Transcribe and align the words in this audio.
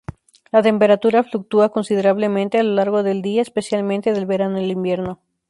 La 0.51 0.63
temperatura 0.63 1.21
fluctúa 1.23 1.69
considerablemente 1.69 2.57
a 2.57 2.63
lo 2.63 2.73
largo 2.73 3.03
del 3.03 3.21
día, 3.21 3.43
especialmente 3.43 4.13
del 4.13 4.25
verano 4.25 4.57
al 4.57 4.65
invierno. 4.71 5.19